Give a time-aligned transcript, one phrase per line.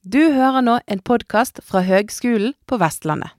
[0.00, 3.34] Du hører nå en podkast fra Høgskolen på Vestlandet.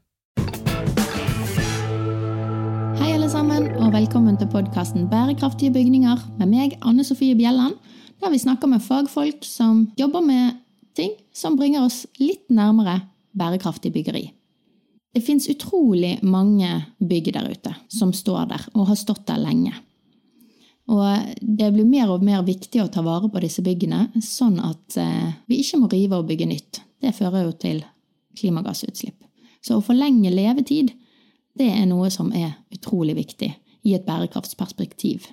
[2.99, 7.79] Hei alle sammen, og velkommen til podkasten Bærekraftige bygninger med meg, Anne Sofie Bjelland,
[8.21, 10.61] der vi snakker med fagfolk som jobber med
[10.93, 12.99] ting som bringer oss litt nærmere
[13.33, 14.27] bærekraftig byggeri.
[15.17, 16.69] Det fins utrolig mange
[17.01, 19.73] bygg der ute som står der og har stått der lenge.
[20.89, 24.97] Og det blir mer og mer viktig å ta vare på disse byggene, sånn at
[24.99, 26.81] eh, vi ikke må rive og bygge nytt.
[27.01, 27.83] Det fører jo til
[28.37, 29.19] klimagassutslipp.
[29.61, 30.95] Så å forlenge levetid,
[31.57, 33.51] det er noe som er utrolig viktig
[33.85, 35.27] i et bærekraftsperspektiv.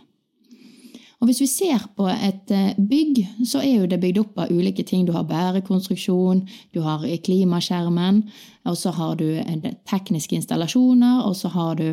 [1.19, 4.53] Og hvis vi ser på et eh, bygg, så er jo det bygd opp av
[4.55, 5.03] ulike ting.
[5.07, 8.21] Du har bærekonstruksjon, du har klimaskjermen,
[8.69, 11.89] og så har du eh, tekniske installasjoner, og så har du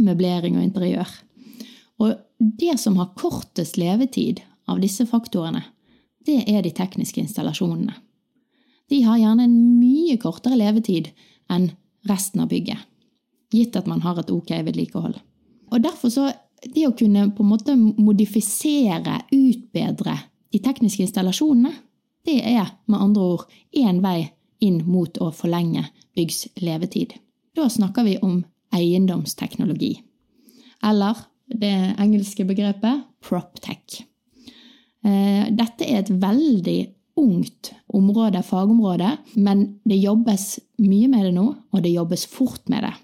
[0.00, 1.12] møblering og interiør.
[2.00, 5.64] Og det som har kortest levetid av disse faktorene,
[6.26, 7.94] det er de tekniske installasjonene.
[8.88, 11.10] De har gjerne en mye kortere levetid
[11.52, 11.70] enn
[12.08, 12.80] resten av bygget,
[13.52, 15.18] gitt at man har et ok vedlikehold.
[15.72, 16.28] Og derfor så
[16.64, 20.16] det å kunne på en måte modifisere, utbedre
[20.52, 21.72] de tekniske installasjonene,
[22.26, 24.30] det er med andre ord én vei
[24.64, 25.84] inn mot å forlenge
[26.18, 27.14] byggs levetid.
[27.56, 28.42] Da snakker vi om
[28.74, 29.94] eiendomsteknologi.
[30.84, 34.02] Eller det engelske begrepet proptech.
[35.06, 36.78] Eh, dette er et veldig
[37.18, 42.86] ungt område, fagområde, men det jobbes mye med det nå, og det jobbes fort med
[42.86, 42.94] det.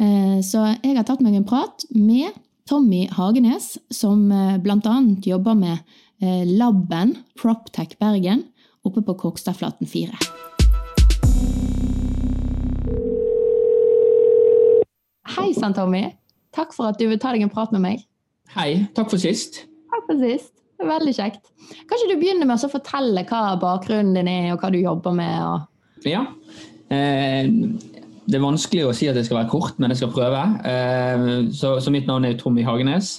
[0.00, 2.32] Eh, så jeg har tatt meg en prat med
[2.70, 4.96] Tommy Hagenes, som eh, bl.a.
[5.26, 8.42] jobber med laben Proptech Bergen
[8.84, 10.12] oppe på Kokstadflaten 4.
[15.32, 16.19] Hei sann, Tommy.
[16.56, 18.02] Takk for at du vil ta deg en prat med meg.
[18.56, 18.86] Hei.
[18.96, 19.62] Takk for sist.
[19.92, 20.52] Takk for sist.
[20.80, 21.50] Det er veldig kjekt.
[21.86, 25.34] Kanskje du begynner med å fortelle hva bakgrunnen din er, og hva du jobber med?
[25.44, 26.06] Og...
[26.08, 26.24] Ja.
[26.90, 27.50] Eh,
[28.30, 30.40] det er vanskelig å si at det skal være kort, men jeg skal prøve.
[30.66, 33.18] Eh, så, så, mitt navn er Tommy Hagenes.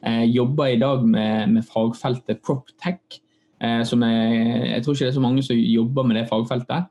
[0.00, 3.20] Jeg jobber i dag med, med fagfeltet PropTech.
[3.60, 6.88] Eh, som er, jeg tror ikke det er så mange som jobber med det fagfeltet.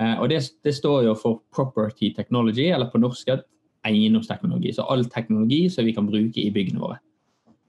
[0.00, 3.36] Eh, og det, det, står jo for Property Technology, eller på norsk
[3.86, 4.72] eiendomsteknologi.
[4.74, 6.98] Så all teknologi som vi kan bruke i byggene våre.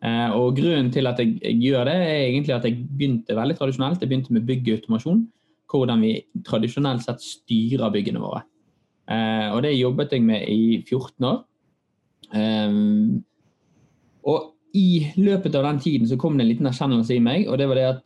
[0.05, 4.01] Eh, og Grunnen til at jeg, gjør det, er egentlig at jeg begynte veldig tradisjonelt.
[4.01, 5.25] Jeg begynte med byggautomasjon.
[5.69, 6.13] Hvordan vi
[6.47, 8.43] tradisjonelt sett styrer byggene våre.
[9.09, 11.43] Eh, og Det jobbet jeg med i 14 år.
[12.33, 12.79] Eh,
[14.29, 17.57] og i løpet av den tiden så kom det en liten erkjennelse i meg, og
[17.57, 18.03] det var det at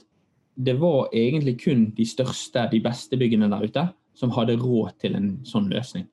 [0.56, 3.84] det var egentlig kun de største, de beste byggene der ute
[4.16, 6.06] som hadde råd til en sånn løsning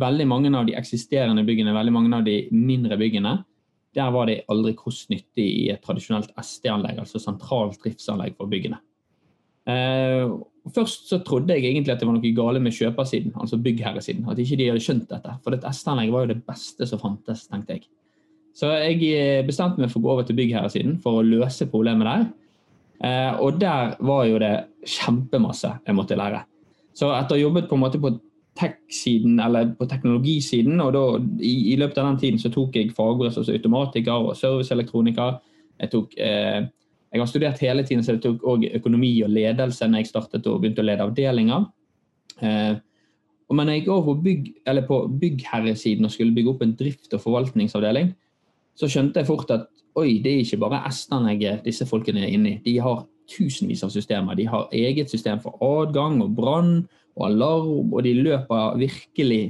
[0.00, 3.38] veldig mange av de eksisterende byggene, veldig mange av de mindre byggene,
[3.96, 8.78] der var det aldri kostnyttig i et tradisjonelt SD-anlegg, altså sentralt driftsanlegg for byggene.
[9.66, 10.28] Eh,
[10.74, 14.26] først så trodde jeg egentlig at det var noe gale med kjøpersiden, altså byggherresiden.
[14.30, 15.36] At ikke de hadde skjønt dette.
[15.42, 17.86] For dette SD-anlegg var jo det beste som fantes, tenkte jeg.
[18.56, 22.08] Så jeg eh, bestemte meg for å gå over til byggherresiden for å løse problemet
[22.08, 22.28] der.
[23.04, 24.54] Eh, og der var jo det
[24.88, 26.44] kjempemasse jeg måtte lære.
[26.96, 28.14] Så etter å ha jobbet på en måte på
[28.56, 30.80] tech-siden, eller på teknologisiden.
[30.80, 31.04] og da,
[31.40, 35.38] i, i, løpet av den tiden så tok jeg fagbrev som automatiker og serviceelektroniker.
[35.80, 36.66] Jeg, tok, eh,
[37.12, 40.46] jeg har studert hele tiden, så jeg tok òg økonomi og ledelse når jeg startet
[40.46, 41.66] og begynte å lede avdelinger.
[42.40, 42.76] Eh,
[43.54, 44.46] men når jeg gikk over bygg,
[44.88, 48.14] på byggherresiden og skulle bygge opp en drift- og forvaltningsavdeling,
[48.76, 52.56] så skjønte jeg fort at oi, det er ikke bare S-anlegget disse folkene er inne
[52.56, 52.58] i.
[52.64, 54.36] De har tusenvis av systemer.
[54.36, 56.74] De har eget system for adgang og brann
[57.16, 59.42] og alarm, og de løper virkelig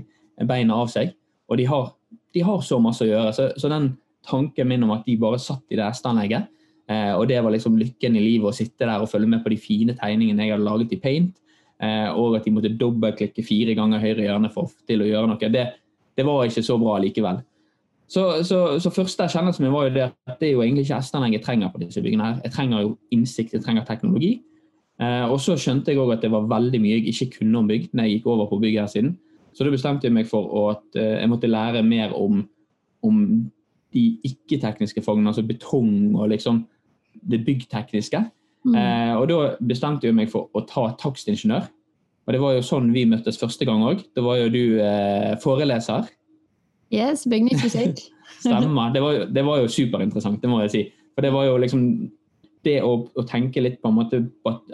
[0.49, 1.15] beina av seg.
[1.51, 1.89] Og de har,
[2.35, 3.33] de har så masse å gjøre.
[3.35, 3.95] Så, så, den
[4.27, 6.47] tanken min om at de bare satt i det hesteanlegget,
[6.91, 9.53] eh, og det var liksom lykken i livet å sitte der og følge med på
[9.53, 11.35] de fine tegningene jeg hadde laget i paint,
[11.83, 15.53] eh, og at de måtte dobbeltklikke fire ganger høyre hjørne for til å gjøre noe,
[15.53, 15.69] det,
[16.19, 17.43] det var ikke så bra likevel.
[18.07, 21.01] Så, så, så første erkjennelsen min var jo det at det er jo egentlig ikke
[21.01, 22.29] hesteanlegg jeg trenger på disse byggene.
[22.29, 22.37] her.
[22.45, 24.37] Jeg trenger jo innsikt, jeg trenger teknologi.
[25.03, 27.69] Eh, og så skjønte jeg òg at det var veldig mye jeg ikke kunne om
[27.69, 29.17] bygg når jeg gikk over på bygg her siden.
[29.57, 32.43] Så da bestemte jeg meg for at eh, jeg måtte lære mer om,
[33.05, 33.21] om
[33.97, 36.65] de ikke-tekniske fagene, altså betong og liksom
[37.31, 38.21] det byggtekniske.
[38.67, 38.75] Mm.
[38.75, 41.71] Eh, og da bestemte jeg meg for å ta takstingeniør.
[42.27, 44.03] Og det var jo sånn vi møttes første gang òg.
[44.17, 46.09] Da var jo du eh, foreleser.
[46.93, 48.03] Yes, bygningsfysikk.
[48.43, 48.93] Stemmer.
[48.95, 50.83] Det var, det var jo superinteressant, det må jeg si.
[51.15, 51.85] For det var jo liksom
[52.67, 54.21] det å, å, tenke litt på en måte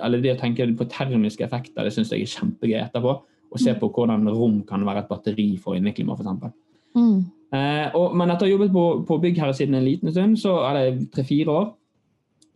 [0.03, 3.15] eller det å tenke på termiske effekter, det syns jeg er kjempegøy etterpå.
[3.53, 6.55] Å se på hvordan rom kan være et batteri for inneklima, f.eks.
[6.97, 7.19] Mm.
[7.53, 11.11] Eh, men etter å ha jobbet på, på byggherresiden en liten stund, så er det
[11.13, 11.67] tre-fire år,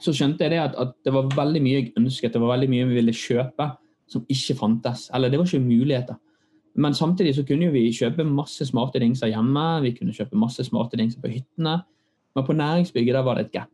[0.00, 2.70] så skjønte jeg det at, at, det var veldig mye jeg ønsket, det var veldig
[2.72, 3.74] mye vi ville kjøpe.
[4.06, 5.08] som ikke fantes.
[5.10, 6.14] Eller det var ikke muligheter.
[6.78, 10.96] Men samtidig så kunne vi kjøpe masse smarte dingser hjemme, vi kunne kjøpe masse smarte
[11.00, 11.80] dingser på hyttene.
[12.36, 13.72] Men på næringsbygget der var det et gap.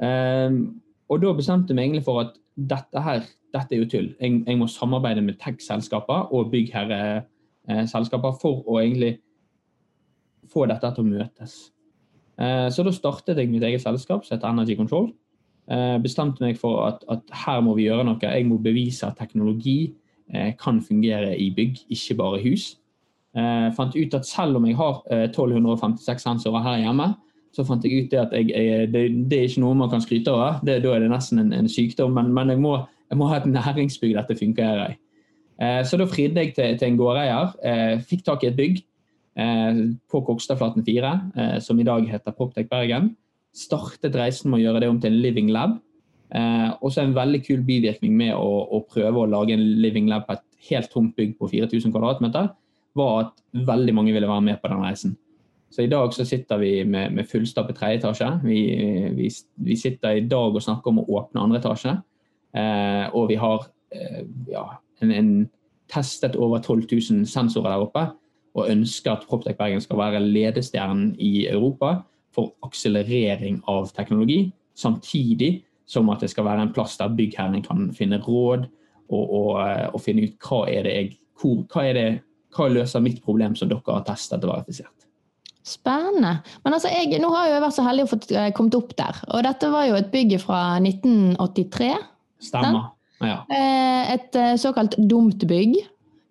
[0.00, 0.80] Um,
[1.10, 4.08] og da bestemte vi egentlig for at dette her, dette er jo tull.
[4.20, 9.18] Jeg, jeg må samarbeide med tech-selskaper og byggherreselskaper for å egentlig
[10.50, 11.58] få dette til å møtes.
[12.40, 15.10] Uh, så da startet jeg mitt eget selskap som heter Energy Control.
[15.70, 18.20] Uh, bestemte meg for at, at, her må vi gjøre noe.
[18.22, 19.94] Jeg må bevise at teknologi
[20.62, 22.76] kan fungere i bygg, ikke bare hus.
[23.34, 27.08] Jeg fant ut at selv om jeg har 1256 sensorer her hjemme,
[27.54, 30.02] så fant jeg ut det at jeg, jeg, det, det, er ikke noe man kan
[30.02, 30.60] skryte av.
[30.66, 32.14] da er det nesten en, en sykdom.
[32.14, 32.76] Men, men jeg, må,
[33.10, 34.98] jeg, må, ha et næringsbygg dette fungerer i.
[35.60, 37.56] Eh, så da fridde jeg til, til en gårdeier.
[37.66, 39.80] Eh, fikk tak i et bygg eh,
[40.10, 43.14] på Kokstadflaten 4, eh, som i dag heter Proptech Bergen.
[43.56, 45.80] Startet reisen med å gjøre det om til en living lab.
[46.30, 50.28] Eh, også en veldig kul bivirkning med å, å, prøve å lage en living lab
[50.28, 52.30] på et helt tomt bygg på 4000 kvm,
[52.94, 55.18] var at veldig mange ville være med på den reisen.
[55.70, 58.30] Så i dag så sitter vi med, med fullstappet tredje etasje.
[58.42, 58.60] Vi,
[59.14, 61.94] vi, vi, sitter i dag og snakker om å åpne andre etasje.
[62.58, 64.66] Eh, og vi har eh, ja,
[65.00, 65.32] en, en,
[65.90, 68.04] testet over 12 000 sensorer der oppe.
[68.58, 72.00] Og ønsker at Proptech Bergen skal være ledestjernen i Europa
[72.34, 74.52] for akselerering av teknologi.
[74.74, 78.66] Samtidig som at det skal være en plass der byggherren kan finne råd
[79.10, 82.08] og, og, eh, og finne ut hva er det jeg, hvor, hva, er det,
[82.54, 84.99] hva løser mitt problem som dere har testet og verifisert.
[85.66, 86.38] Spennende.
[86.64, 89.20] Men altså, jeg, nå har jeg vært så heldig å få eh, kommet opp der.
[89.34, 91.90] Og dette var jo et bygg fra 1983.
[92.40, 92.90] Stemmer.
[93.20, 93.42] Ja.
[93.52, 95.76] Eh, et eh, såkalt dumt bygg,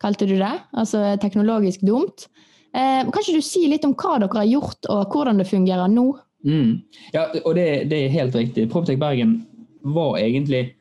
[0.01, 0.55] kalte du det.
[0.73, 2.29] Altså teknologisk dumt.
[2.69, 6.11] Kan ikke du si litt om hva dere har gjort, og hvordan det fungerer nå?
[6.45, 6.75] Mm.
[7.15, 8.67] Ja, og det, det, er helt riktig.
[8.69, 9.39] Proptech Bergen
[9.81, 10.75] var egentlig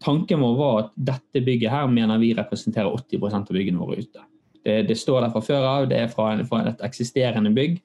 [0.00, 4.22] Tanken vår var at dette bygget her mener vi representerer 80 av byggene våre ute.
[4.64, 7.78] Det, det, står der fra før av, det er fra, fra et eksisterende bygg.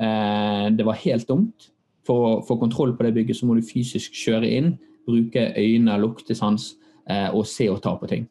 [0.00, 1.68] Eh, det var helt dumt.
[2.06, 4.72] For å få kontroll på det bygget så må du fysisk kjøre inn,
[5.06, 6.72] bruke øyne, luktesans
[7.10, 8.24] eh, og se og ta på ting.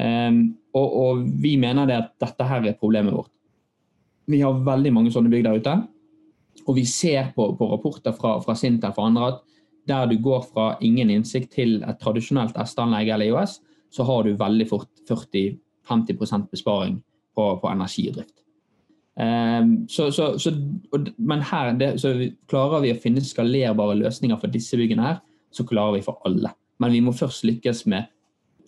[0.00, 0.30] Eh,
[0.76, 3.32] og, og, vi mener det at dette her er problemet vårt.
[4.26, 5.76] Vi har veldig mange sånne bygg der ute.
[6.66, 9.44] Og vi ser på, på rapporter fra, fra Sintef og andre at
[9.86, 13.60] der du går fra ingen innsikt til et tradisjonelt S-anlegg eller IOS,
[13.94, 16.96] så har du veldig fort 40-50% besparing
[17.36, 18.34] på, på energidrift.
[19.16, 20.52] Um, så, så, så,
[20.92, 21.94] og, men her det,
[22.50, 25.22] klarer vi å finne skalerbare løsninger for disse byggene, her,
[25.54, 26.52] så klarer vi for alle.
[26.82, 28.10] Men vi må først lykkes med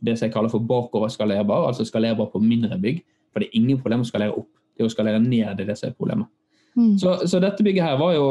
[0.04, 3.02] det som jeg kaller for bakover skalerbar, altså skalerbar på mindre bygg.
[3.32, 4.48] For det er ingen problem å skalere opp.
[4.72, 6.30] Det er å skalere ned er det som er problemet.
[6.78, 6.94] Mm.
[7.00, 8.26] Så, så, dette bygget her var jo,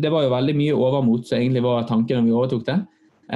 [0.00, 2.78] det var jo veldig mye overmot som egentlig var tanken da vi overtok det.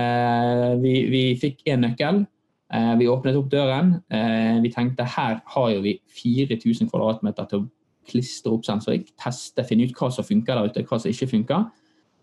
[0.00, 2.24] Eh, vi, vi fikk én nøkkel.
[2.72, 3.98] Eh, vi åpnet opp døren.
[4.10, 7.66] Eh, vi tenkte her har jo vi 4000 kvm til å
[8.08, 11.68] klistre opp sensorikk, teste, finne ut hva som funker der ute, hva som ikke funker.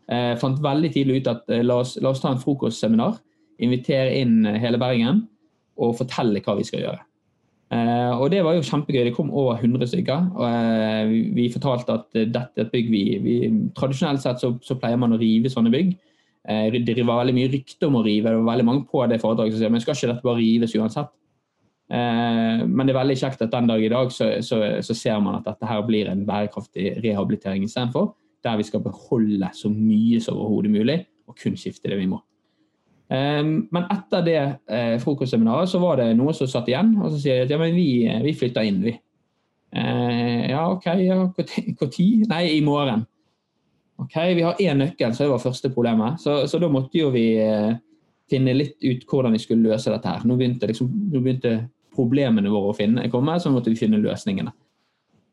[0.09, 3.19] Eh, fant veldig tidlig ut at la oss, la oss ta en frokostseminar,
[3.61, 5.27] invitere inn hele Bergen
[5.77, 6.99] og fortelle hva vi skal gjøre.
[7.71, 9.05] og Det var jo kjempegøy.
[9.05, 10.25] Det kom over 100 stykker.
[10.35, 13.35] og Vi fortalte at dette er et bygg vi, vi
[13.73, 15.95] Tradisjonelt sett så, så, pleier man å rive sånne bygg.
[16.49, 19.19] Eh, det var veldig mye rykte om å rive, det var veldig mange på det
[19.21, 21.11] foredraget som sier men skal ikke dette bare rives uansett.
[21.91, 25.21] Eh, men det er veldig kjekt at den dag i dag så, så, så ser
[25.21, 28.13] man at dette her blir en bærekraftig rehabilitering istedenfor.
[28.41, 30.97] Der vi skal beholde så mye som overhodet mulig,
[31.29, 32.23] og kun skifte det vi må.
[33.13, 34.41] Eh, men etter det
[35.03, 37.77] frokostseminaret så var det noe som satt igjen, og så sier de at ja, men
[37.77, 38.97] vi, vi flytter inn, vi.
[39.71, 41.15] Ja, OK, ja,
[41.79, 42.25] når?
[42.27, 43.05] Nei, i morgen.
[44.01, 46.19] Ok, Vi har én nøkkel, så det var første problemet.
[46.21, 47.75] Så, så da måtte jo vi eh,
[48.31, 50.09] finne litt ut hvordan vi skulle løse dette.
[50.09, 50.25] her.
[50.25, 51.53] Nå begynte, liksom, nå begynte
[51.93, 54.53] problemene våre å finne, komme, så måtte vi finne løsningene.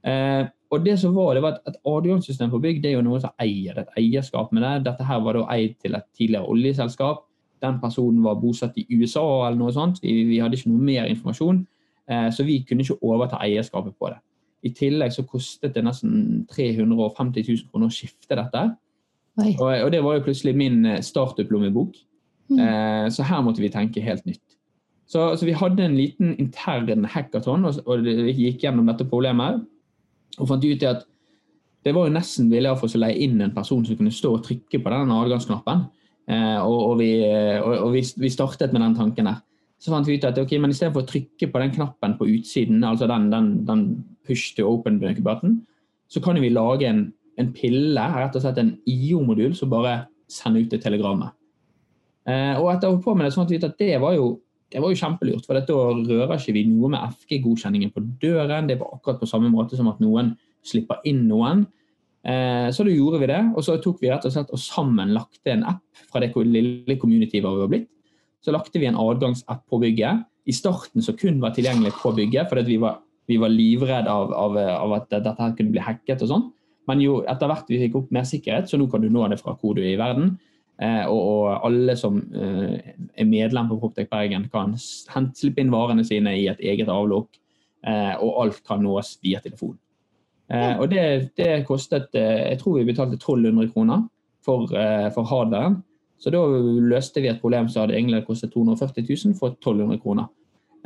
[0.09, 3.07] Eh, og det som var, det var at et adgangssystem for bygg det er jo
[3.07, 4.75] noe som eier et eierskap med det.
[4.91, 7.25] Dette her var da eid til et tidligere oljeselskap.
[7.65, 10.03] Den personen var bosatt i USA eller noe sånt.
[10.05, 11.65] Vi, vi hadde ikke noe mer informasjon,
[12.11, 14.21] eh, så vi kunne ikke overta eierskapet på det.
[14.67, 18.65] I tillegg så kostet det nesten 350 000 kroner å skifte dette.
[19.39, 21.99] Og, og, det var jo plutselig min eh, startup-lommebok.
[22.51, 22.61] Mm.
[22.65, 24.45] Eh, så her måtte vi tenke helt nytt.
[25.09, 29.63] Så, så vi hadde en liten intern hackathon og, og gikk gjennom dette problemet.
[30.39, 31.07] Og fant ut at
[31.87, 34.35] det var jo nesten billigere for oss å leie inn en person som kunne stå
[34.35, 35.87] og trykke på den adgangsknappen.
[36.29, 37.13] Eh, og, og, vi,
[37.63, 39.39] og vi, vi, startet med den tanken der.
[39.79, 42.83] Så fant vi ut at ok, men istedenfor å trykke på den knappen på utsiden,
[42.85, 43.85] altså den, den, den
[44.29, 45.59] push to open-button,
[46.09, 47.07] så kan vi lage en,
[47.41, 51.33] en, pille, rett og slett en IO-modul, som bare sender ut det telegrammet.
[52.29, 54.37] Eh, og etter å på med det, sånn at det var jo
[54.69, 58.69] det var jo kjempelurt, for da rører ikke vi noe med FG-godkjenningen på døren.
[58.69, 60.35] Det var akkurat på samme måte som at noen
[60.67, 61.65] slipper inn noen.
[62.29, 65.15] Eh, så da gjorde vi det, og så tok vi rett og slett og sammen
[65.17, 67.89] lagte en app fra det lille communityet vi var blitt.
[68.45, 70.27] Så lagte vi en adgangsapp på bygget.
[70.49, 74.33] I starten så kun var tilgjengelig på bygget, fordi vi var, vi var livredde av,
[74.33, 76.47] av, av, at dette her kunne bli hacket og sånn.
[76.89, 79.41] Men jo etter hvert vi fikk opp mer sikkerhet, så nå kan du nå det
[79.43, 80.39] fra hvor du er i verden.
[80.79, 86.05] Eh, og, og, alle som eh, er medlem på Proptech Bergen, kan slippe inn varene
[86.07, 87.41] sine i et eget avlukk.
[87.87, 89.77] Eh, og alt kan nås via telefon.
[90.49, 94.07] og det, det, kostet Jeg tror vi betalte 1200 kroner
[94.41, 94.65] for,
[95.13, 95.83] for hardwaren.
[96.19, 100.31] Så da løste vi et problem som hadde egentlig kostet 240 000 for 1200 kroner.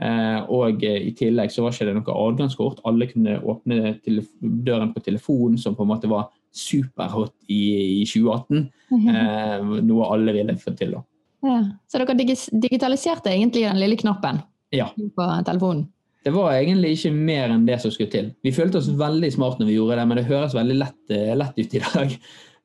[0.03, 2.81] Og i tillegg så var ikke det noe adgangskort.
[2.89, 3.97] Alle kunne åpne
[4.41, 8.69] døren på telefonen, som på en måte var superhot i, i 2018.
[8.93, 10.95] Eh, noe alle ville få til.
[10.97, 11.03] da.
[11.43, 11.59] Ja.
[11.89, 14.43] Så dere digitaliserte egentlig den lille knappen
[14.75, 14.91] ja.
[14.93, 15.89] på telefonen?
[16.23, 18.31] Det var egentlig ikke mer enn det som skulle til.
[18.47, 21.33] Vi følte oss veldig smart når vi gjorde det, men det høres veldig lett, eh,
[21.35, 22.17] lett ut i dag.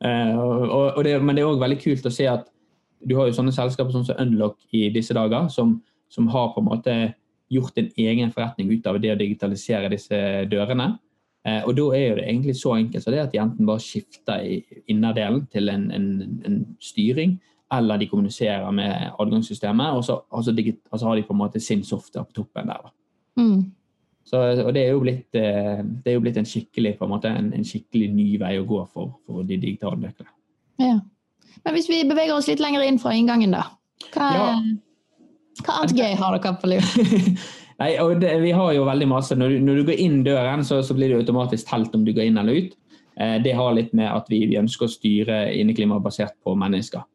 [0.05, 2.46] Eh, og, og det, men det er òg veldig kult å se at
[3.07, 6.69] du har jo sånne selskaper som Unlock i disse dager, som, som har på en
[6.69, 6.95] måte
[7.49, 10.17] gjort en egen forretning ut av det å digitalisere disse
[10.51, 10.93] dørene.
[11.47, 14.43] Eh, og da er det egentlig så enkelt så det at de enten bare skifter
[14.91, 16.09] innerdelen til en, en,
[16.47, 17.37] en styring,
[17.73, 21.59] eller de kommuniserer med adgangssystemet, og så, altså digit, altså har de på en måte
[21.63, 22.93] sin software på toppen der.
[23.39, 23.59] Mm.
[24.27, 27.13] Så, og det er, jo blitt, eh, det er jo blitt en skikkelig på en
[27.13, 27.31] måte
[27.63, 30.33] skikkelig ny vei å gå for, for de digitale nøklene.
[30.83, 30.97] Ja.
[31.63, 33.63] Men hvis vi beveger oss litt lenger inn fra inngangen, da.
[34.11, 34.49] Hva, ja.
[35.63, 36.91] Hva annet gøy har dere på lur?
[37.81, 39.37] Nei, og det, Vi har jo veldig masse.
[39.37, 42.13] Når du, når du går inn døren, så, så, blir det automatisk telt om du
[42.15, 42.73] går inn eller ut.
[43.19, 47.05] Eh, det har litt med at vi, vi ønsker å styre inneklimaet basert på mennesker.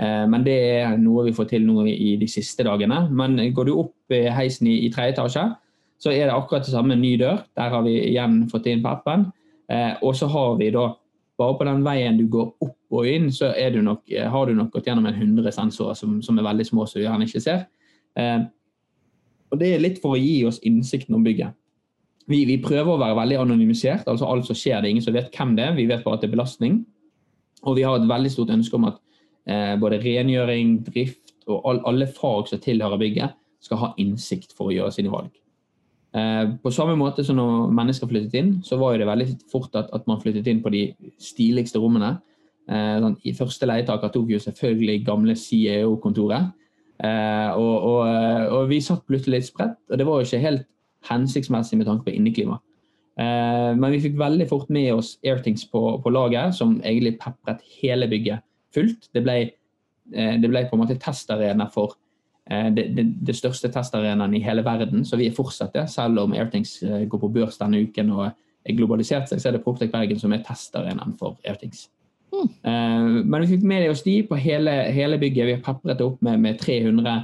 [0.00, 3.04] Eh, men det er noe vi får til nå i de siste dagene.
[3.14, 5.46] Men går du opp i heisen i, i tredje etasje,
[6.00, 7.44] så er det akkurat det samme ny dør.
[7.58, 9.28] Der har vi igjen fått inn på appen.
[9.70, 10.88] Eh, og så har vi da
[11.40, 14.74] bare på den veien du går opp og inn, så du nok, har du nok
[14.74, 17.62] gått gjennom en 100 sensorer som, som, er veldig små, som du gjerne ikke ser.
[18.18, 18.40] Eh,
[19.50, 21.56] og Det er litt for å gi oss innsikten om bygget.
[22.30, 24.06] Vi, vi, prøver å være veldig anonymisert.
[24.06, 25.74] altså Alt som skjer, det er ingen som vet hvem det er.
[25.74, 26.84] Vi vet bare at det er belastning.
[27.66, 29.00] Og vi har et veldig stort ønske om at
[29.50, 34.70] eh, både rengjøring, drift og all, alle fag som tilhører bygget, skal ha innsikt for
[34.70, 35.34] å gjøre sine valg.
[36.16, 39.90] Eh, på samme måte som når mennesker flyttet inn, så var det veldig fort at,
[39.94, 40.86] at man flyttet inn på de
[41.22, 42.16] stiligste rommene.
[42.70, 46.54] Eh, sånn, I første leietaker tok jo selvfølgelig gamle CEO-kontoret.
[47.00, 50.42] Eh, og, og, eh, og, vi satt plutselig litt spredt, og det var jo ikke
[50.42, 50.66] helt
[51.08, 52.58] hensiktsmessig med tanke på inneklima.
[53.20, 57.64] Eh, men vi fikk veldig fort med oss Airthings på, på laget, som egentlig pepret
[57.80, 59.08] hele bygget fullt.
[59.16, 59.38] Det ble,
[60.12, 61.96] det ble på en måte testarena for
[62.50, 65.84] det, det, det, største testarenaen i hele verden, så vi er fortsatt det.
[65.90, 69.62] Selv om Airthings går på børs denne uken og er globalisert seg, så er det
[69.62, 71.88] Proptech Bergen som er testarenaen for Airthings.
[72.40, 73.28] Mm.
[73.28, 75.46] Men vi fikk med oss de på hele, hele bygget.
[75.46, 77.14] Vi har pepret det opp med, med 300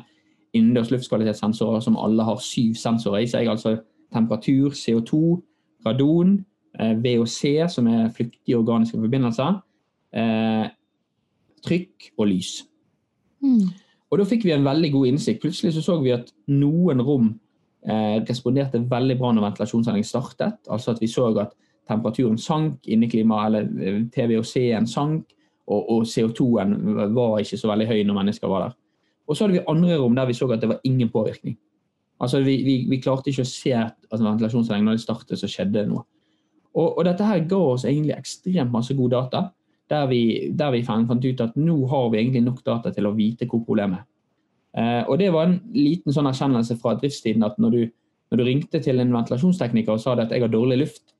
[0.56, 3.48] innendørs luftkvalitetssensorer som alle har syv sensorer i seg.
[3.50, 3.76] Altså
[4.14, 5.20] temperatur, CO2,
[5.86, 6.38] radon,
[6.80, 7.40] eh, VOC,
[7.72, 9.60] som er flyktige organiske forbindelser,
[10.12, 10.68] eh,
[11.66, 12.62] trykk og lys.
[13.42, 13.68] Mm.
[14.10, 15.42] Og Da fikk vi en veldig god innsikt.
[15.42, 17.40] Plutselig så, så vi at noen rom
[17.88, 20.58] eh, responderte veldig bra når ventilasjonsanlegget startet.
[20.70, 21.52] Altså at vi så at
[21.88, 25.24] temperaturen sank, inneklimaet eller eh, TVOC-en sank,
[25.66, 26.76] og, og CO2-en
[27.14, 28.76] var ikke så veldig høy når mennesker var der.
[29.26, 31.56] Og så hadde vi andre rom der vi så at det var ingen påvirkning.
[32.20, 35.80] Altså Vi, vi, vi klarte ikke å se altså ventilasjonsanlegget når det startet, så skjedde
[35.80, 36.06] det noe.
[36.76, 39.42] Og, og, dette her ga oss egentlig ekstremt masse god data,
[39.90, 40.20] der vi,
[40.52, 43.62] der vi fant, ut at nå har vi egentlig nok data til å vite hvor
[43.64, 44.06] problemet er.
[44.76, 47.82] Eh, og det var en liten sånn erkjennelse fra driftstiden at når du,
[48.30, 51.15] når du ringte til en ventilasjonstekniker og sa at jeg har dårlig luft,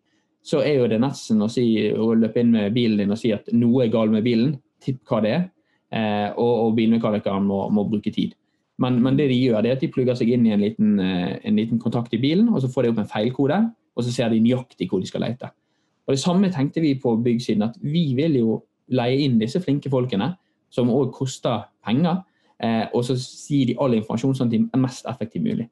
[0.46, 3.32] så er jo det nesten å, si, å løpe inn med bilen din og si
[3.34, 5.44] at noe er galt med bilen, tipp hva det er,
[5.90, 8.36] eh, og, og bilmekanikeren må, må, bruke tid.
[8.82, 10.94] Men, men, det de gjør, det er at de plugger seg inn i en liten,
[11.02, 13.60] eh, en liten, kontakt i bilen, og så får de opp en feilkode,
[13.96, 15.50] og så ser de nøyaktig hvor de skal lete.
[16.06, 18.60] Og Det samme tenkte vi på byggsiden, at vi vil jo
[18.94, 20.36] leie inn disse flinke folkene,
[20.70, 22.20] som òg koster penger,
[22.62, 25.66] eh, og så gir de all informasjon sånn at de er mest effektivt mulig.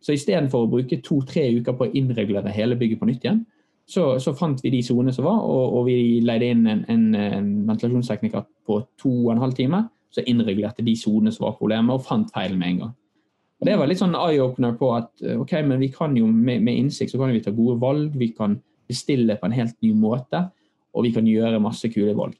[0.00, 3.42] Så istedenfor å bruke to-tre uker på å innregulere hele bygget på nytt igjen,
[3.90, 7.06] så, så, fant vi de sonene som var, og, og, vi leide inn en, en,
[7.18, 9.84] en ventilasjonstekniker på to og en halv time.
[10.14, 12.96] Så innregulerte de sonene som var problemet, og fant feilen med en gang.
[13.60, 16.78] Og Det var litt sånn eye-opener på at ok, men vi kan jo med, med,
[16.86, 18.14] innsikt så kan vi ta gode valg.
[18.16, 18.56] Vi kan
[18.88, 20.46] bestille på en helt ny måte,
[20.94, 22.38] og vi kan gjøre masse kule valg.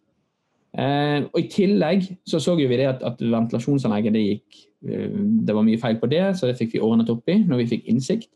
[0.71, 5.57] Eh, og I tillegg så så vi det at, at ventilasjonsanlegget det gikk eh, Det
[5.57, 7.90] var mye feil på det, så det fikk vi ordnet opp i når vi fikk
[7.90, 8.30] innsikt.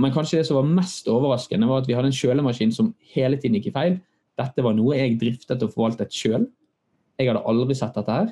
[0.00, 3.38] Men kanskje det som var mest overraskende, var at vi hadde en kjølemaskin som hele
[3.40, 3.98] tiden gikk i feil.
[4.40, 6.46] Dette var noe jeg driftet og forvaltet sjøl.
[7.20, 8.30] Jeg hadde aldri sett dette her.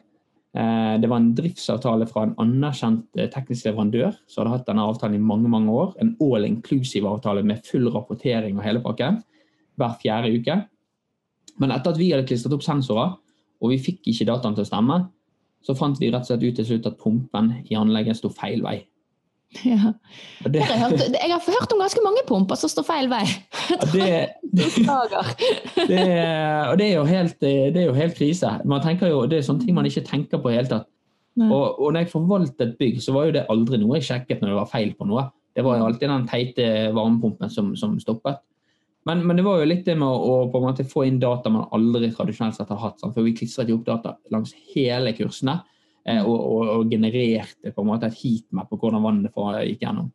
[0.57, 4.87] Eh, det var en driftsavtale fra en anerkjent eh, teknisk leverandør som hadde hatt denne
[4.89, 5.93] avtalen i mange mange år.
[6.01, 9.21] En all inclusive avtale med full rapportering og hele pakken
[9.79, 10.57] hver fjerde uke.
[11.61, 13.17] Men etter at vi hadde klistret opp sensorer,
[13.59, 14.99] og vi fikk ikke dataen til å stemme,
[15.67, 18.63] så fant vi rett og slett ut til slutt at pumpen i anlegget sto feil
[18.65, 18.79] vei.
[19.65, 19.93] Ja.
[20.45, 23.25] Det, Jeg, har hørt, jeg har hørt om ganske mange pumper som står feil vei.
[23.95, 24.11] Det,
[24.59, 24.67] det,
[25.89, 26.03] det,
[26.69, 28.51] og det er, jo helt, det er jo helt krise.
[28.69, 30.89] Man tenker jo, Det er sånne ting man ikke tenker på i hele tatt.
[31.39, 34.51] Og, og når jeg forvaltet bygg, så var jo det aldri noe jeg sjekket når
[34.51, 35.29] det var feil på noe.
[35.55, 38.41] Det var jo alltid den teite varmepumpen som, som stoppet.
[39.07, 41.51] Men, men det var jo litt det med å, på en måte få inn data
[41.53, 42.99] man aldri tradisjonelt sett har hatt.
[43.01, 43.15] Sant?
[43.15, 45.61] For vi klistret jo opp data langs hele kursene
[46.23, 49.35] og, og, og genererte på en måte et heatmap på hvordan vannet
[49.69, 50.09] gikk gjennom.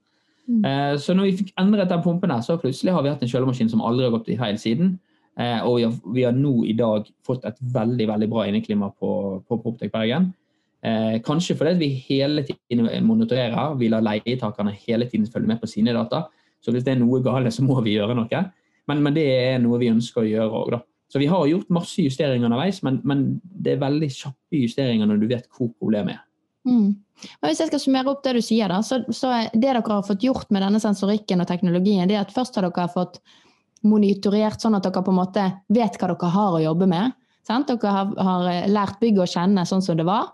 [0.48, 0.66] Mm.
[0.66, 3.32] Eh, så når vi fikk endret den pumpen, der, så plutselig har vi hatt en
[3.32, 4.98] kjølemaskin som aldri har gått i feil siden.
[5.40, 8.92] Eh, og vi har, vi har nå i dag fått et veldig veldig bra inneklima
[9.00, 9.12] på,
[9.48, 10.32] på Proptech Bergen.
[10.84, 15.70] Eh, kanskje fordi vi hele tiden monitorerer, vi lar leietakerne hele tiden følge med på
[15.72, 16.26] sine data.
[16.64, 18.44] Så hvis det er noe galt, så må vi gjøre noe.
[18.88, 20.84] Men, men det er noe vi ønsker å gjøre òg, da.
[21.14, 25.20] Så vi har gjort masse justeringer underveis, men, men det er veldig kjappe justeringer når
[25.22, 26.24] du vet hvor problemet er.
[26.66, 26.96] Mm.
[27.44, 30.26] Hvis jeg skal summere opp det du sier, da, så, så det dere har fått
[30.26, 33.20] gjort med denne sensorikken og teknologien, det er at først har dere fått
[33.86, 37.14] monitorert sånn at dere på en måte vet hva dere har å jobbe med.
[37.46, 37.70] Sant?
[37.70, 40.32] Dere har, har eh, lært bygget å kjenne sånn som det var.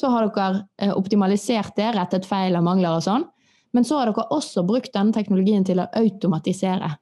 [0.00, 3.28] Så har dere eh, optimalisert det, rettet feil og mangler og sånn.
[3.76, 6.94] Men så har dere også brukt denne teknologien til å automatisere.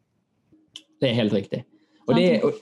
[0.99, 1.63] Det er helt riktig.
[2.09, 2.59] Og, det, og.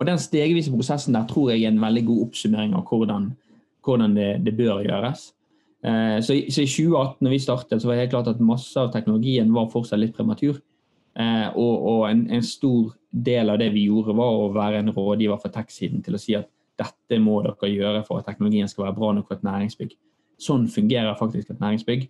[0.00, 3.30] Og den stegvise prosessen der tror jeg er en veldig god oppsummering av hvordan,
[3.84, 5.26] hvordan det, det bør gjøres.
[5.84, 8.40] Eh, så, i- så i 2018 når vi startet, så var det helt klart at
[8.40, 10.60] masse av teknologien var fortsatt litt prematur.
[11.18, 14.92] Eh, og og en, en stor del av det vi gjorde, var å være en
[14.94, 18.86] rådgiver for tech-siden til å si at dette må dere gjøre for at teknologien skal
[18.86, 19.92] være bra nok for et næringsbygg.
[20.40, 22.08] Sånn fungerer faktisk et næringsbygg.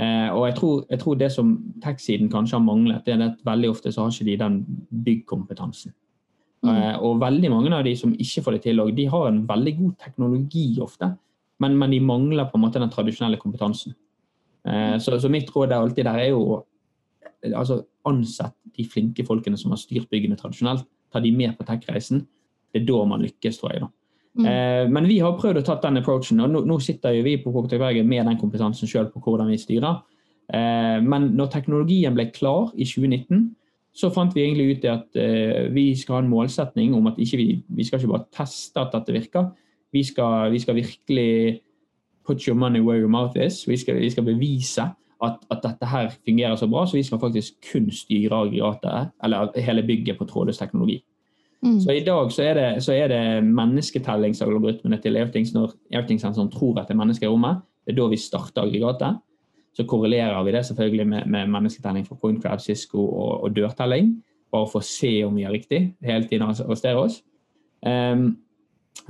[0.00, 3.40] Eh, og jeg tror, jeg tror det som tech-siden kanskje har manglet, det er at
[3.44, 4.58] veldig ofte så har ikke de den
[5.04, 5.92] byggkompetansen.
[6.66, 6.70] Mm.
[6.74, 9.74] Eh, og veldig mange av de som ikke får det til, de har en veldig
[9.78, 11.14] god teknologi ofte,
[11.60, 13.94] men, men de mangler på en måte den tradisjonelle kompetansen.
[14.68, 16.60] Eh, så, så mitt råd er alltid der er jo
[17.48, 20.84] altså, ansett de flinke folkene som har styrt byggene tradisjonelt.
[21.10, 22.26] Ta de med på tech-reisen.
[22.70, 23.86] Det er da man lykkes, tror jeg.
[23.86, 23.90] da.
[24.38, 24.46] Mm.
[24.46, 27.36] Eh, men vi har prøvd å ta den approachen, og nå, nå sitter jo vi
[27.42, 30.02] på Bergen med den kompetansen sjøl på hvordan vi styrer.
[30.52, 33.48] Eh, men når teknologien ble klar i 2019,
[33.92, 37.40] så fant vi egentlig ut at eh, vi skal ha en målsetning om at ikke
[37.40, 39.50] vi, vi skal ikke bare teste at dette virker.
[39.92, 41.60] Vi skal, vi skal virkelig
[42.26, 43.64] put your money where your mouth is.
[43.68, 44.86] Vi skal, vi skal bevise
[45.20, 49.50] at, at dette her fungerer så bra, så vi skal faktisk kun styre aggregatet, eller
[49.60, 51.00] hele bygget på trådløs teknologi.
[51.62, 51.80] Mm.
[51.80, 56.78] Så i dag så er det, så er det mennesketellingsalgoritmene til Airthings når Airthings-sensoren tror
[56.80, 57.60] at det er mennesker i rommet.
[57.84, 59.18] Det er da vi starter aggregatet.
[59.76, 64.16] Så korrelerer vi det selvfølgelig med, med mennesketelling fra PointCrab, Cisco og, og dørtelling.
[64.50, 65.94] Bare for å se om vi har riktig.
[66.02, 67.20] Hele tiden arrestere oss.
[67.86, 68.34] Um,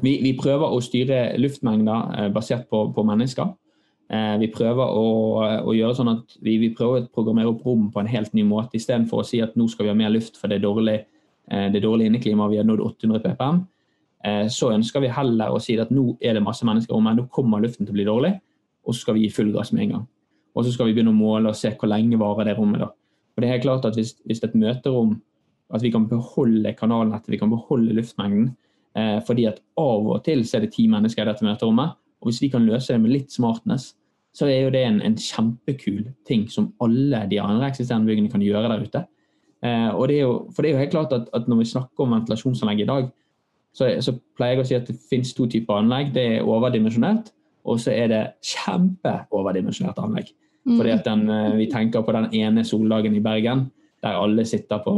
[0.05, 3.55] vi, vi prøver å styre luftmengder uh, basert på, på mennesker.
[4.13, 5.07] Uh, vi prøver å,
[5.65, 8.45] å gjøre sånn at vi, vi prøver å programmere opp rom på en helt ny
[8.45, 10.99] måte, istedenfor å si at nå skal vi ha mer luft for det er dårlig,
[11.49, 13.65] uh, det er dårlig inneklima, vi har nådd 800 ppm.
[14.25, 17.17] Eh, så ønsker vi heller å si at nå er det masse mennesker om, men
[17.17, 18.35] nå kommer luften til å bli dårlig,
[18.85, 20.09] og så skal vi gi full gass med en gang.
[20.55, 22.83] Og så skal vi begynne å måle og se hvor lenge varer det rommet.
[22.83, 22.91] da.
[23.35, 25.21] For det er helt klart at hvis, hvis et møterom
[25.71, 28.51] at vi kan beholde kanalnettet, vi kan beholde luftmengden.
[28.99, 31.95] Eh, fordi at av og til så er det ti mennesker i dette møterommet.
[32.21, 33.93] Og hvis vi kan løse det med litt smartness,
[34.35, 38.43] så er jo det en, en kjempekul ting som alle de andre eksisterende byggene kan
[38.45, 39.05] gjøre der ute.
[39.63, 41.71] Eh, og det er jo, for det er jo helt klart at, at når vi
[41.73, 43.11] snakker om ventilasjonsanlegg i dag,
[43.73, 46.15] så, så pleier jeg å si at det finnes to typer anlegg.
[46.15, 47.31] Det er overdimensjonert,
[47.71, 50.33] og så er det kjempeoverdimensjonert anlegg.
[50.69, 50.77] Mm.
[50.77, 53.71] Fordi at den, eh, Vi tenker på den ene soldagen i Bergen
[54.03, 54.95] der alle sitter på,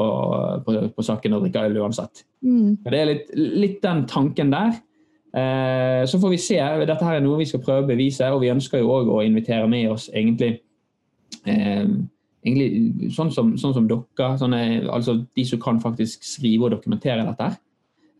[0.65, 2.25] på, på saken og drikker øl uansett.
[2.43, 2.79] Mm.
[2.85, 4.77] Det er litt, litt den tanken der.
[5.33, 6.59] Eh, så får vi se.
[6.87, 9.23] Dette her er noe vi skal prøve å bevise, og vi ønsker jo òg å
[9.27, 10.61] invitere med oss egentlig,
[11.49, 11.83] eh,
[12.45, 17.27] egentlig sånn, som, sånn som dere, sånne, altså de som kan faktisk skrive og dokumentere
[17.27, 17.51] dette.
[17.51, 17.61] her.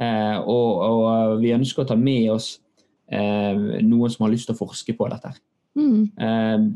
[0.03, 2.57] Eh, og, og vi ønsker å ta med oss
[3.13, 5.31] eh, noen som har lyst til å forske på dette.
[5.31, 5.43] her.
[5.79, 6.75] Mm.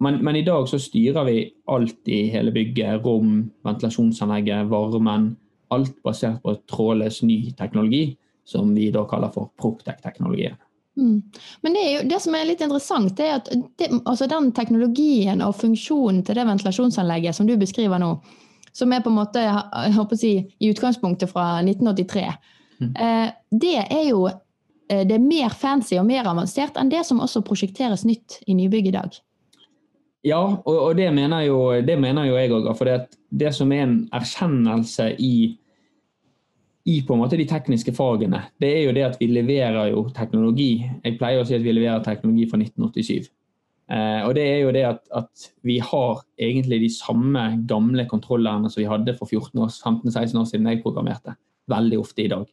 [0.00, 1.36] Men, men i dag så styrer vi
[1.68, 3.04] alt i hele bygget.
[3.04, 5.34] Rom, ventilasjonsanlegget, varmen.
[5.70, 8.16] Alt basert på trådløs ny teknologi
[8.48, 10.56] som vi da kaller for Proptech-teknologien.
[10.96, 11.22] Mm.
[11.60, 15.42] Men det, jo, det, som er litt interessant, det er at det, altså den teknologien
[15.44, 18.10] og funksjonen til det ventilasjonsanlegget som du beskriver nå,
[18.72, 22.26] som er på en måte jeg håper å si, i utgangspunktet fra 1983,
[22.82, 22.90] mm.
[22.90, 23.30] eh,
[23.62, 27.44] det er jo eh, det er mer fancy og mer avansert enn det som også
[27.46, 29.20] prosjekteres nytt i nybygg i dag.
[30.26, 32.68] Ja, og, og det, mener jo, det, mener jo, jeg òg.
[32.76, 35.34] For det, det som er en erkjennelse i
[36.88, 40.06] i på en måte de tekniske fagene, det er jo det at vi leverer jo
[40.16, 40.80] teknologi.
[41.04, 43.28] Jeg pleier å si at vi leverer teknologi fra 1987.
[43.90, 48.70] Eh, og det er jo det at, at, vi har egentlig de samme gamle kontrollerne
[48.70, 51.36] som vi hadde for 15-16 år siden jeg programmerte.
[51.70, 52.46] Veldig ofte i dag.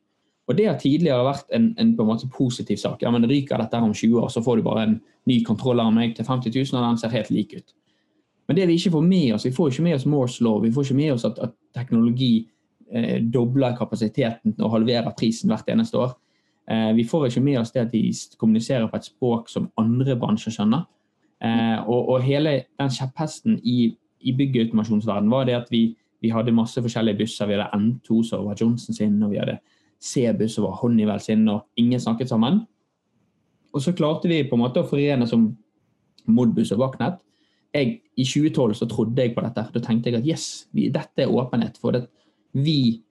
[0.47, 3.01] Og det har tidligere vært en, en på en måte positiv sak.
[3.03, 5.95] Ja, men Ryker dette om 20 år, så får du bare en ny kontroller av
[5.95, 7.73] meg til 50 000, og den ser helt lik ut.
[8.47, 10.71] Men det vi ikke får med oss, vi får ikke med oss Morse law, vi
[10.71, 12.47] får ikke med oss at, at teknologi
[12.91, 16.15] eh, dobler kapasiteten og halverer prisen hvert eneste år.
[16.71, 18.05] Eh, vi får ikke med oss det at de
[18.39, 20.87] kommuniserer på et språk som andre bransjer skjønner.
[21.43, 23.91] Eh, og, og, hele den kjepphesten i,
[24.23, 25.89] i byggautomasjonsverdenen var det at vi,
[26.23, 27.51] vi, hadde masse forskjellige busser.
[27.51, 29.59] Vi hadde N2 som var Johnson sin, og vi hadde
[29.99, 32.61] C-buss som var Honeywell sin, og ingen snakket sammen.
[33.73, 35.49] Og så klarte vi på en måte å forene som
[36.27, 37.19] Modbus og Vaknet.
[37.75, 39.67] Jeg, I 2012 så trodde jeg på dette.
[39.73, 41.77] Da tenkte jeg at yes, vi, dette er åpenhet.
[41.81, 42.07] For det,
[42.57, 43.03] vi,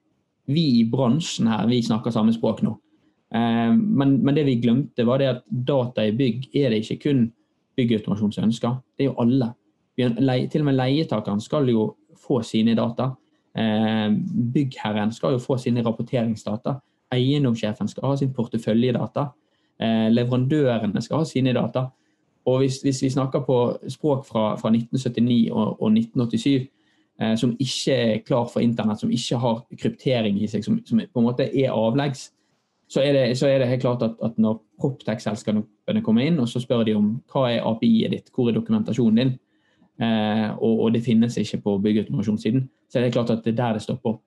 [0.49, 2.73] vi, i bransjen her vi snakker samme språk nå.
[3.35, 6.99] Eh, men, men, det vi glemte, var det at data i bygg er det ikke
[7.07, 7.23] kun
[7.77, 8.81] byggautomasjon som ønsker.
[8.97, 9.53] Det er jo alle.
[9.97, 11.89] Til og med leietakeren skal jo
[12.21, 13.11] få sine data.
[13.57, 14.07] Eh,
[14.53, 16.77] byggherren skal jo få sine rapporteringsdata.
[17.13, 19.27] Eiendomssjefen skal ha sin porteføljedata.
[19.81, 21.87] Eh, leverandørene skal ha sine data.
[22.47, 23.59] Og hvis, hvis vi snakker på
[23.91, 26.67] språk fra, fra 1979 og, og 1987,
[27.21, 30.99] Eh, som ikke er klar for internett, som ikke har kryptering i seg, som, som
[31.01, 32.27] på en måte er avleggs,
[32.87, 36.47] så er det, så er det helt klart at, at når Proptech-selskapene kommer inn og
[36.47, 39.33] så spør de om hva er API-et ditt, hvor er dokumentasjonen din,
[39.99, 43.77] og, og, det finnes ikke på byggautomasjonssiden, så er det klart at det er der
[43.77, 44.19] det stopper.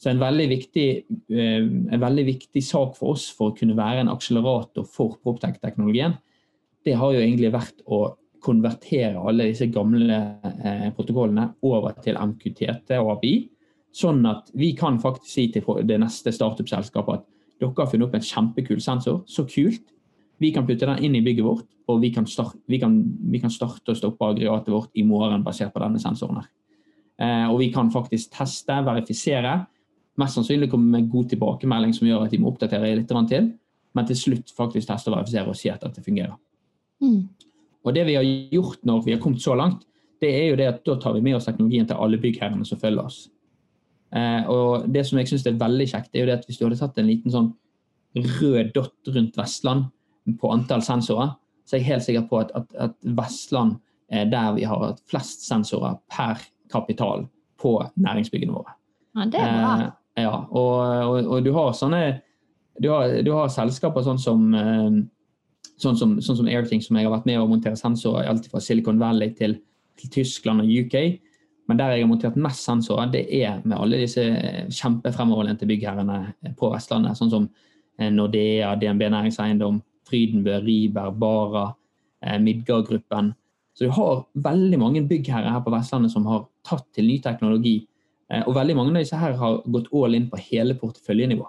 [0.00, 0.88] Så en veldig, viktig,
[1.30, 6.18] eh, en veldig viktig sak for oss for å kunne være en akselerator for Proptech-teknologien,
[6.84, 8.02] det har jo egentlig vært å
[8.44, 13.34] konvertere alle disse gamle eh, protokollene over til MQTT og API.
[13.94, 17.24] Sånn at vi kan faktisk si til det neste startup-selskapet at
[17.62, 19.22] dere har funnet opp en kjempekul sensor.
[19.30, 19.86] Så kult.
[20.42, 22.96] Vi kan putte den inn i bygget vårt, og vi kan, starte, vi kan,
[23.30, 26.42] vi kan starte og stoppe aggregatet vårt i morgen basert på denne sensoren.
[26.42, 26.50] her.
[27.22, 29.58] Eh, og vi kan faktisk teste, verifisere.
[30.18, 33.52] Mest sannsynlig komme med god tilbakemelding som gjør at de må oppdatere litt til.
[33.94, 36.34] Men til slutt faktisk teste og verifisere og si at dette fungerer.
[37.02, 37.28] Mm.
[37.84, 39.84] Og det vi har gjort når vi har kommet så langt,
[40.20, 42.80] det er jo det at da tar vi med oss teknologien til alle byggherrene som
[42.80, 43.28] følger oss.
[44.14, 46.64] Eh, og det som jeg syns er veldig kjekt, er jo det at hvis du
[46.66, 47.52] hadde tatt en liten sånn
[48.14, 49.90] rød dott rundt Vestland
[50.40, 51.34] på antall sensorer,
[51.64, 53.78] så er jeg helt sikker på at, at, at Vestland
[54.12, 56.40] er der vi har flest sensorer per
[56.72, 57.26] kapital
[57.60, 58.76] på næringsbyggene våre.
[59.14, 59.74] Ja, det er bra.
[59.80, 60.72] Eh, ja, og,
[61.10, 62.04] og, og, du har sånne
[62.82, 65.02] du har, du har selskaper sånn som eh,
[65.80, 68.46] sånn som, sånn som Airthing, som jeg har vært med å montere sensorer i alt
[68.50, 69.56] fra Silicon Valley til,
[69.98, 70.96] til, Tyskland og UK.
[71.68, 74.22] Men der jeg har montert mest sensorer, det er med alle disse
[74.74, 77.48] kjempefremoverlente byggherrene på Vestlandet, sånn som
[77.98, 81.70] eh, Nordea, DNB Næringseiendom, Frydenbø, Riber, Bara,
[82.40, 83.32] Midgard-gruppen.
[83.76, 87.74] Så du har veldig mange byggherrer her på Vestlandet som har tatt til ny teknologi.
[88.46, 91.44] Og veldig mange av disse her har gått all in på hele porteføljenivå.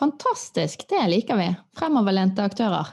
[0.00, 1.52] Fantastisk, det liker vi.
[1.78, 2.90] Fremoverlente aktører.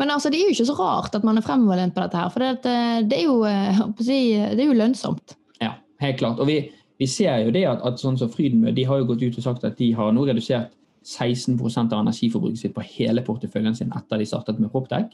[0.00, 2.32] Men altså, det er jo ikke så rart at man er fremoverlent på dette, her,
[2.32, 5.34] for det, eh, det, er jo, eh, det, er jo, lønnsomt.
[5.60, 6.40] Ja, helt klart.
[6.40, 6.62] Og vi,
[6.96, 9.44] vi ser jo det at, at sånn som Frydenbø de har jo gått ut og
[9.44, 10.72] sagt at de har nå redusert
[11.10, 11.58] 16
[11.92, 15.10] av energiforbruket sitt på hele porteføljen sin etter de startet med Proptech.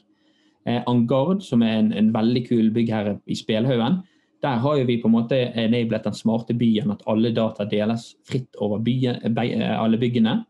[0.66, 4.02] Eh, Angard, som er en, en, veldig kul byggherre i Spelhaugen,
[4.42, 8.59] der har vi på en måte enablet den smarte byen, at alle data deles fritt
[8.62, 10.42] over byen, alle byggene.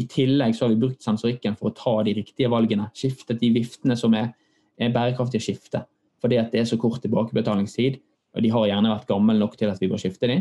[0.00, 2.88] I tillegg så har vi brukt sensorikken for å ta de riktige valgene.
[2.96, 4.32] Skiftet de viftene som er,
[4.80, 5.84] er bærekraftige skifte.
[6.24, 8.00] Fordi at det er så kort tilbakebetalingstid,
[8.34, 10.40] og de har gjerne vært gamle nok til at vi bør skifte de.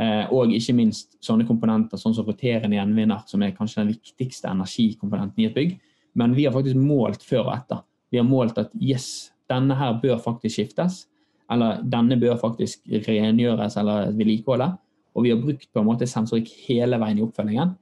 [0.00, 4.48] Eh, og ikke minst sånne komponenter sånn som roterende gjenvinner, som er kanskje den viktigste
[4.50, 5.74] energikomponenten i et bygg.
[6.18, 7.82] Men vi har faktisk målt før og etter.
[8.12, 11.06] Vi har målt at yes, denne her bør faktisk skiftes.
[11.52, 14.78] Eller denne bør faktisk rengjøres eller vedlikeholdes.
[15.12, 17.74] Og vi har brukt på en måte sensorikk hele veien i oppfølgingen.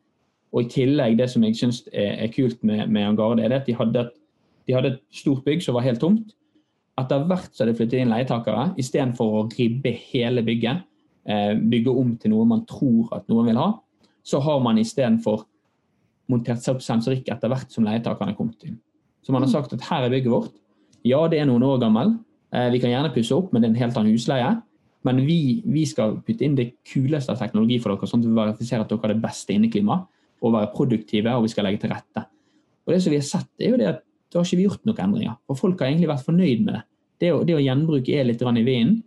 [0.51, 3.77] Og i tillegg, det som jeg syns er, kult med, med Angarde, er at de
[3.79, 4.17] hadde, et,
[4.67, 6.35] de hadde, et, stort bygg som var helt tomt.
[6.99, 10.83] Etter hvert så hadde de flyttet inn leietakere, istedenfor å ribbe hele bygget,
[11.21, 13.67] bygge om til noe man tror at noen vil ha,
[14.25, 15.45] så har man istedenfor
[16.31, 18.77] montert seg opp sensorikk etter hvert som leietakerne kom til.
[19.25, 20.57] Så man har sagt at her er bygget vårt.
[21.07, 22.15] Ja, det er noen år gammel.
[22.55, 24.51] Eh, vi kan gjerne pusse opp, men det er en helt annen husleie.
[25.07, 28.37] Men vi, vi skal putte inn det kuleste av teknologi for dere, sånn at vi
[28.37, 30.09] verifiserer at dere har det beste inneklimaet
[30.41, 32.25] og være produktive, og vi skal legge til rette.
[32.87, 34.87] Og det som vi har sett, er jo det at da har ikke vi gjort
[34.89, 35.37] noen endringer.
[35.51, 36.83] Og folk har egentlig vært fornøyd med det.
[37.21, 39.01] Det å, det å gjenbruke er litt i vinden.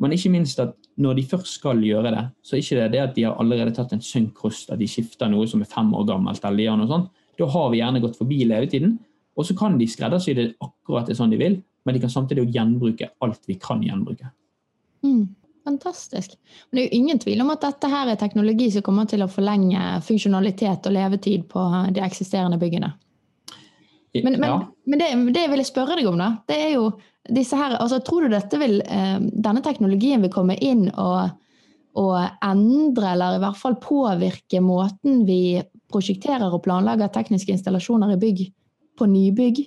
[0.00, 3.02] Men ikke minst at når de først skal gjøre det, så er ikke det det
[3.04, 6.06] at de har allerede tatt en synk-kost, at de skifter noe som er fem år
[6.08, 6.44] gammelt.
[6.44, 7.10] eller gjør noe sånt.
[7.38, 8.98] Da har vi gjerne gått forbi levetiden.
[9.38, 12.50] Og så kan de skreddersy det akkurat det sånn de vil, men de kan samtidig
[12.52, 14.28] gjenbruke alt vi kan gjenbruke.
[15.06, 15.30] Mm,
[15.64, 16.34] fantastisk.
[16.68, 19.24] Men det er jo ingen tvil om at dette her er teknologi som kommer til
[19.24, 22.92] å forlenge funksjonalitet og levetid på de eksisterende byggene.
[24.18, 24.58] Men, men, ja.
[24.90, 26.88] men det, det, jeg ville spørre deg om, da, det er jo
[27.28, 31.34] disse her altså, Tror du dette vil, eh, denne teknologien vil komme inn og,
[32.00, 38.20] og, endre, eller i hvert fall påvirke måten vi prosjekterer og planlegger tekniske installasjoner i
[38.20, 38.44] bygg
[38.98, 39.64] på nybygg?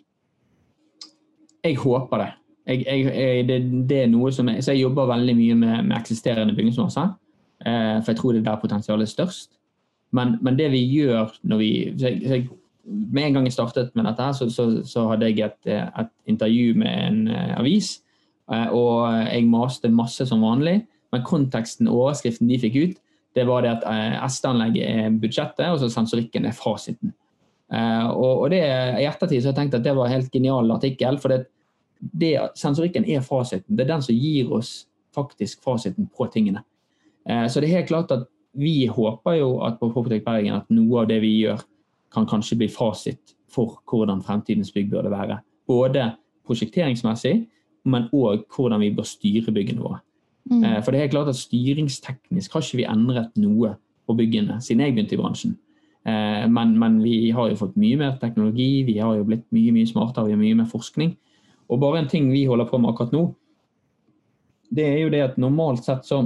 [1.63, 2.31] Jeg håper det.
[2.67, 3.57] Jeg, jeg, det,
[3.89, 7.03] det, er noe som jeg, så jeg jobber veldig mye med, med eksisterende bygningsmasse.
[7.63, 9.51] Eh, for jeg tror det er der potensialet er størst.
[10.13, 12.47] Men, men, det vi gjør når vi så jeg, så jeg
[12.85, 16.73] med en gang jeg startet med dette, så, så, så hadde jeg et, et, intervju
[16.79, 17.95] med en uh, avis.
[18.51, 18.97] Uh, og
[19.29, 20.81] jeg maste masse som vanlig,
[21.13, 22.99] men konteksten og overskriften de fikk ut,
[23.33, 27.15] det var det at eh, SD-anlegget er budsjettet, og så sensorikken er fasiten.
[27.73, 30.69] og, og det, I ettertid så har jeg tenkt at det var en helt genial
[30.75, 31.17] artikkel.
[31.17, 31.39] For det,
[31.97, 33.73] det, sensorikken er fasiten.
[33.73, 34.85] Det er den som gir oss
[35.17, 36.61] faktisk fasiten på tingene.
[37.25, 41.01] så det er helt klart at vi håper jo at på Proptech Bergen at noe
[41.01, 41.65] av det vi gjør,
[42.13, 45.39] kan kanskje bli fasit for hvordan fremtidens bygg burde være.
[45.67, 46.11] Både
[46.47, 47.35] prosjekteringsmessig,
[47.85, 49.99] men òg hvordan vi bør styre byggene våre.
[50.51, 50.63] Mm.
[50.63, 53.75] Eh, for det er klart at Styringsteknisk har ikke vi endret noe
[54.07, 55.55] på byggene siden jeg begynte i bransjen.
[56.03, 59.71] Eh, men, men, vi har jo fått mye mer teknologi, vi har jo blitt mye
[59.75, 61.15] mye smartere, vi har mye mer forskning.
[61.71, 63.27] Og bare en ting vi holder på med akkurat nå,
[64.73, 66.23] det er jo det at normalt sett så,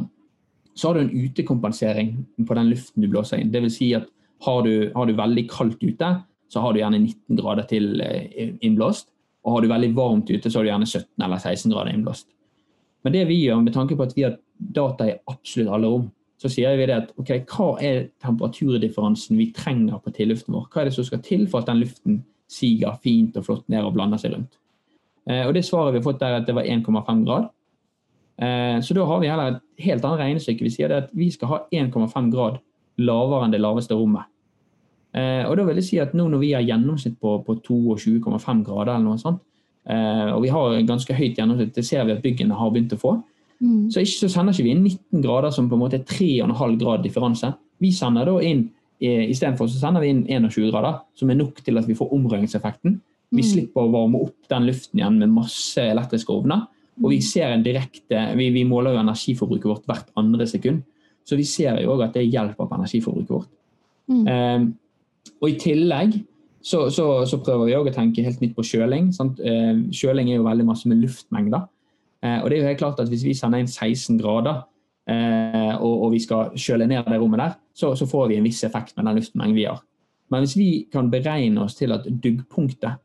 [0.73, 2.13] så har du en utekompensering
[2.47, 3.51] på den luften du blåser inn.
[3.53, 4.07] Det vil si at
[4.45, 6.09] har du, har du, veldig kaldt ute,
[6.51, 9.09] så har du gjerne 19 grader til eh, innblåst.
[9.45, 12.27] Og har du veldig varmt ute, så har du gjerne 17 eller 16 grader innblåst.
[13.05, 14.37] Men det vi gjør, med tanke på at vi har
[14.75, 19.49] data i absolutt alle rom, så sier vi det at ok, hva er temperaturdifferansen vi
[19.55, 20.67] trenger på tilluften vår?
[20.69, 22.19] Hva er det som skal til for at den luften
[22.51, 24.59] siger fint og flott ned og blander seg rundt?
[25.29, 27.49] Eh, og det svaret vi har fått der er at det var 1,5 grad.
[28.37, 30.67] Eh, så da har vi heller et helt annet regnestykke.
[30.67, 32.61] Vi sier at vi skal ha 1,5 grad
[33.01, 34.27] lavere enn det laveste rommet.
[35.17, 38.63] Eh, og da vil jeg si at nå når vi har gjennomsnitt på, på 22,5
[38.67, 39.41] grader, eller noe sånt,
[39.89, 43.01] eh, og vi har ganske høyt gjennomsnitt, det ser vi at byggene har begynt å
[43.01, 43.13] få,
[43.61, 43.89] mm.
[43.93, 46.79] så, ikke, så, sender ikke vi inn 19 grader som på en måte er 3,5
[46.81, 47.53] grad differanse.
[47.83, 48.67] Vi sender da inn
[49.01, 52.13] eh, Istedenfor så sender vi inn 21 grader, som er nok til at vi får
[52.17, 52.99] omrøringseffekten.
[53.33, 53.47] Vi mm.
[53.51, 56.67] slipper å varme opp den luften igjen med masse elektriske ovner.
[57.03, 60.81] Og vi ser en direkte, vi, vi måler jo energiforbruket vårt hvert andre sekund.
[61.27, 63.49] Så vi ser jo òg at det hjelper på energiforbruket vårt.
[64.07, 64.27] Mm.
[64.31, 64.67] Eh,
[65.41, 66.21] og i tillegg
[66.63, 69.11] så, så, så prøver vi òg å tenke helt nytt på kjøling.
[69.19, 71.67] Uh, kjøling er jo veldig masse med luftmengder.
[72.25, 75.75] Eh, og det er jo helt klart at hvis vi sender inn 16 grader uh,
[75.77, 78.63] og, og, vi skal kjøle ned det rommet der, så, så, får vi en viss
[78.67, 79.83] effekt med den luftmengden vi har.
[80.33, 83.03] Men hvis vi kan beregne oss til at duggpunktet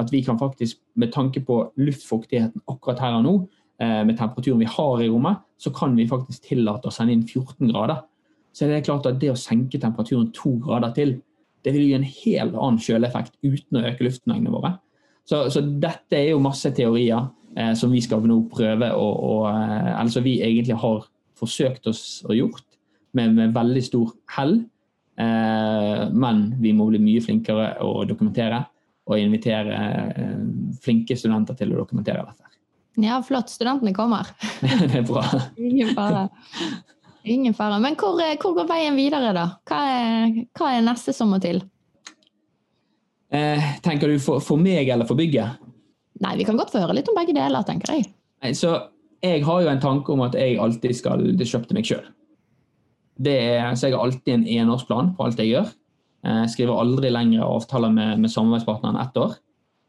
[0.00, 4.60] at vi kan faktisk, med tanke på luftfuktigheten akkurat her og nå, Eh, med temperaturen
[4.62, 8.04] vi har i rommet, så kan vi faktisk tillate å sende inn 14 grader.
[8.54, 11.16] Så det er klart at det å senke temperaturen to grader til,
[11.64, 14.74] det vil gi en helt annen kjøleeffekt uten å øke luftmengdene våre.
[15.24, 19.34] Så, så, dette er jo masse teorier eh, som vi skal nå prøve å, å
[19.48, 21.06] eh, Eller som vi egentlig har
[21.40, 22.66] forsøkt oss å gjort
[23.16, 24.58] med, med veldig stor hell.
[25.16, 28.60] Eh, men vi må bli mye flinkere å dokumentere
[29.08, 29.80] og invitere
[30.12, 30.44] eh,
[30.84, 32.52] flinke studenter til å dokumentere dette.
[33.00, 33.50] Ja, flott.
[33.50, 34.28] Studentene kommer.
[34.60, 35.24] det er bra.
[35.58, 36.28] Ingen fare.
[37.24, 37.78] Ingen fare.
[37.82, 39.46] Men hvor, eh, hvor, går veien videre, da?
[39.68, 41.62] Hva er, hva er neste som må til?
[43.34, 45.62] Eh, tenker du for, for, meg eller for bygget?
[46.22, 48.10] Nei, vi kan godt få høre litt om begge deler, tenker jeg.
[48.44, 48.76] Nei, så
[49.24, 52.04] jeg har jo en tanke om at jeg alltid skal disrupte meg sjøl.
[53.24, 55.72] Så jeg har alltid en enårsplan på alt jeg gjør.
[56.24, 59.34] Jeg eh, skriver aldri lengre avtaler med, med samarbeidspartneren ett år.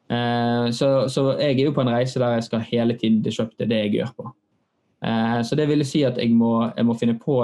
[0.06, 3.65] Eh, så, så, jeg er jo på en reise der jeg skal hele tiden disrupte
[3.70, 4.32] det jeg gjør på.
[5.06, 7.41] Eh, så det vil si at jeg må, jeg må, finne på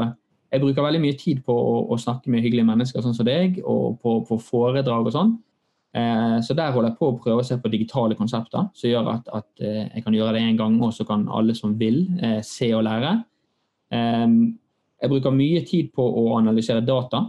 [0.51, 3.61] Jeg bruker veldig mye tid på å, å snakke med hyggelige mennesker sånn som deg,
[3.63, 5.37] og på, på foredrag og sånn.
[5.95, 9.13] Eh, så der holder jeg på å prøve å se på digitale konsepter som gjør
[9.13, 12.03] at, at jeg kan gjøre det én gang, og så kan alle som vil,
[12.43, 13.13] se og lære.
[13.91, 17.25] Jeg bruker mye tid på å analysere data.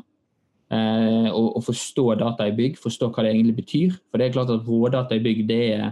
[0.72, 3.96] Eh, og, og, forstå data i bygg, forstå hva det egentlig betyr.
[4.08, 5.90] For det er klart at rådata i bygg det er,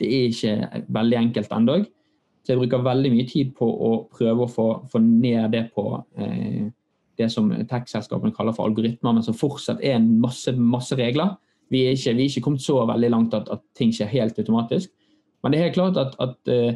[0.00, 1.82] det er ikke veldig enkelt ennå.
[2.42, 5.84] Så jeg bruker veldig mye tid på å prøve å få, få ned det på
[6.18, 6.70] eh,
[7.20, 11.36] det som tech-selskapene kaller for algoritmer, men som fortsatt er masse, masse regler.
[11.70, 14.40] Vi er, ikke, vi er ikke kommet så veldig langt at, at, ting skjer helt
[14.40, 14.90] automatisk.
[15.44, 16.74] Men det er helt klart at, at uh,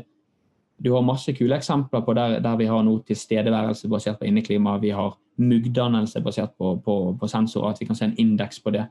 [0.76, 4.76] du har masse kule eksempler på der, der vi har noe tilstedeværelse basert på inneklima.
[4.82, 8.72] Vi har muggdannelse basert på, på, på, sensorer, at vi kan se en indeks på
[8.76, 8.84] det.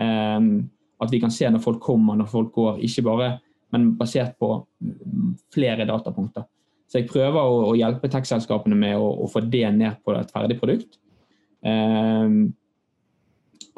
[0.00, 2.80] Um, at vi kan se når folk kommer, når folk går.
[2.86, 3.30] Ikke bare,
[3.72, 4.52] men basert på
[5.54, 6.46] flere datapunkter.
[6.90, 10.32] Så jeg prøver å, å hjelpe tech-selskapene med å, å, få det ned på et
[10.34, 10.98] ferdig produkt.
[11.62, 12.50] Um,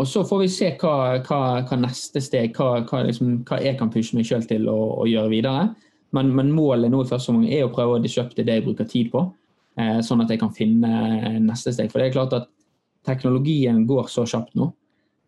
[0.01, 3.91] og så får vi se hva, hva, hva neste steg, hva, hva, liksom, jeg kan
[3.93, 5.67] pushe meg sjøl til å, å, gjøre videre.
[6.13, 8.89] Men, men målet nå i første omgang er å prøve å disrupte det jeg bruker
[8.89, 9.25] tid på,
[9.81, 11.89] eh, sånn at jeg kan finne neste steg.
[11.93, 12.51] For det er klart at
[13.09, 14.69] teknologien går så kjapt nå.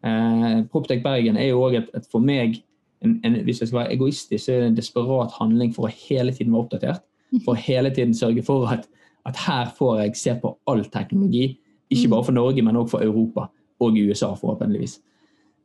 [0.04, 1.80] Eh, Proptech Bergen er jo òg
[2.12, 2.60] for meg
[3.04, 5.96] en, en, hvis jeg skal være egoistisk, så er det en desperat handling for å
[6.06, 7.04] hele tiden være oppdatert
[7.42, 8.86] for å hele tiden sørge for at,
[9.26, 11.56] at, her får jeg se på all teknologi.
[11.90, 13.48] Ikke bare for Norge, men også for Europa
[13.82, 14.98] og USA, forhåpentligvis.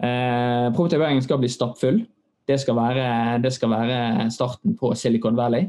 [0.04, 2.02] Eh, Bergen skal bli stappfull.
[2.50, 3.10] Det skal, være,
[3.44, 5.68] det skal være starten på Silicon Valley.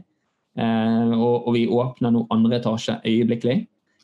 [0.58, 3.58] Eh, og, og, vi åpner nå andre etasje øyeblikkelig.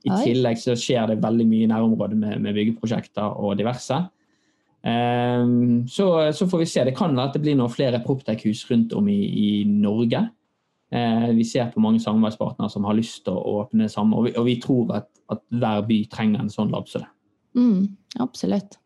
[0.07, 0.19] I Oi.
[0.23, 3.99] tillegg så skjer det veldig mye i nærområdet med, med byggeprosjekter og diverse.
[4.87, 5.49] Eh,
[5.91, 6.85] så, så, får vi se.
[6.87, 10.27] Det kan være at det blir noen flere Proptech-hus rundt om i, i Norge.
[10.93, 14.37] Eh, vi ser på mange samarbeidspartnere som har lyst til å åpne sammen, og vi,
[14.39, 17.11] og vi tror at, at, hver by trenger en sånn lab som det.
[17.57, 17.81] Mm,
[18.23, 18.79] absolutt.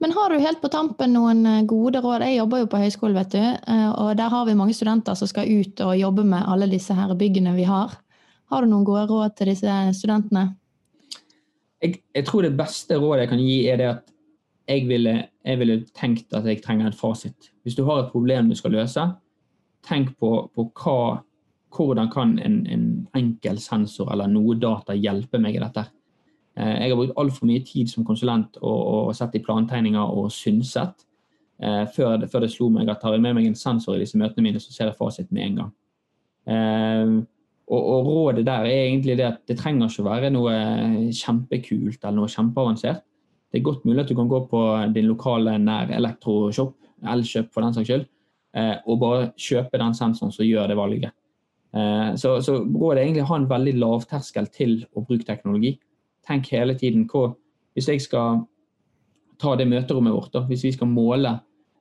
[0.00, 2.24] Men har du helt på tampen noen eh, gode råd?
[2.24, 5.28] Jeg jobber jo på høyskole, vet du, eh, og der har vi mange studenter som
[5.30, 7.96] skal ut og jobbe med alle disse her byggene vi har.
[8.50, 10.48] Har du noen gode råd til disse studentene?
[11.80, 14.06] Jeg, jeg tror det beste rådet jeg kan gi, er det at
[14.70, 17.50] jeg ville, jeg ville tenkt at jeg trenger en fasit.
[17.64, 19.04] Hvis du har et problem du skal løse,
[19.86, 21.00] tenk på, på hva
[21.70, 25.84] hvordan kan en, en, enkel sensor eller noe data hjelpe meg i dette?
[26.60, 30.30] Eh, jeg har brukt altfor mye tid som konsulent og, og sett i plantegninger og
[30.34, 31.06] synset
[31.62, 34.02] eh, før, det, før, det, slo meg at tar jeg med meg en sensor i
[34.02, 35.70] disse møtene mine, så ser jeg fasit med en gang.
[36.50, 37.20] Eh,
[37.70, 40.54] og, og, rådet der er egentlig det at det trenger ikke å være noe
[41.14, 43.04] kjempekult eller noe kjempeavansert.
[43.50, 44.62] Det er godt mulig at du kan gå på
[44.94, 48.02] din lokale nær elektroshop, Elkjøp for den saks skyld,
[48.58, 51.14] eh, og bare kjøpe den sensoren som gjør det valget.
[51.72, 55.78] Eh, så, så rådet er egentlig å ha en veldig lavterskel til å bruke teknologi.
[56.26, 57.30] Tenk hele tiden hva
[57.74, 58.42] Hvis jeg skal
[59.40, 61.30] ta det møterommet vårt, da, hvis vi skal måle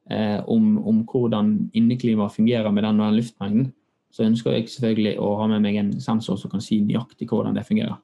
[0.09, 3.65] eh, om, om, hvordan inneklimaet fungerer med den og den luftmengden,
[4.13, 7.57] så ønsker jeg selvfølgelig å ha med meg en sensor som kan si nøyaktig hvordan
[7.57, 7.97] det fungerer.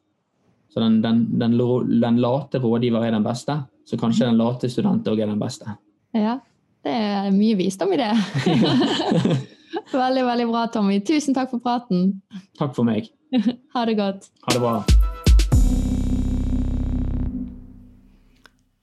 [0.73, 1.55] Så den, den, den,
[2.01, 5.77] den late rådgiver er den beste, så kanskje den late student òg er den beste.
[6.17, 6.39] Ja,
[6.83, 8.11] det er mye visdom i det.
[9.91, 10.99] Veldig, veldig bra, Tommy.
[11.05, 12.21] Tusen takk for praten.
[12.59, 13.11] Takk for meg.
[13.75, 14.31] ha det godt.
[14.47, 14.79] Ha det bra.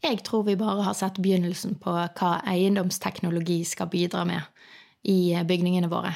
[0.02, 4.42] Jeg tror vi bare har sett begynnelsen på hva eiendomsteknologi skal bidra med
[5.06, 6.14] i bygningene våre.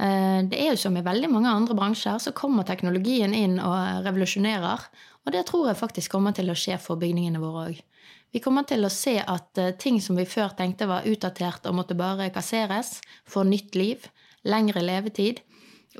[0.00, 4.04] Eh, det er jo som i veldig mange andre bransjer, så kommer teknologien inn og
[4.06, 4.88] revolusjonerer.
[5.26, 7.82] Og det tror jeg faktisk kommer til å skje for bygningene våre òg.
[8.32, 11.76] Vi kommer til å se at eh, ting som vi før tenkte var utdatert og
[11.78, 14.08] måtte bare kasseres, får nytt liv,
[14.48, 15.44] lengre levetid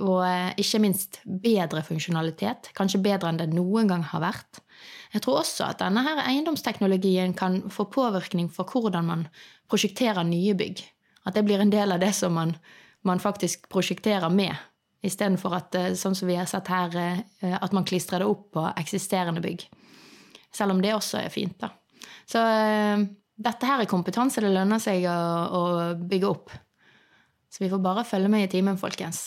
[0.03, 2.71] og eh, ikke minst bedre funksjonalitet.
[2.77, 4.61] Kanskje bedre enn det noen gang har vært.
[5.15, 9.27] Jeg tror også at denne her eiendomsteknologien kan få påvirkning for hvordan man
[9.71, 10.83] prosjekterer nye bygg.
[11.27, 12.55] At det blir en del av det som man,
[13.07, 14.55] man faktisk prosjekterer med.
[15.07, 16.97] Istedenfor at, eh, sånn som vi har sett her,
[17.43, 19.69] at man klistrer det opp på eksisterende bygg.
[20.55, 21.73] Selv om det også er fint, da.
[22.27, 22.41] Så
[23.37, 25.17] dette her er kompetanse det lønner seg å,
[25.53, 25.63] å,
[26.01, 26.55] bygge opp.
[27.53, 29.27] Så vi får bare følge med i timen, folkens.